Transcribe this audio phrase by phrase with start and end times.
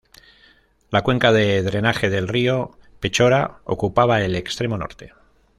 [0.89, 5.13] La cuenca de drenaje del río Pechora ocupaba el extremo norte.